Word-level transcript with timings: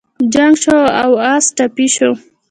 جنګ 0.33 0.53
شو 0.63 0.79
او 1.01 1.11
اس 1.31 1.45
ټپي 1.57 1.87
شو. 1.95 2.11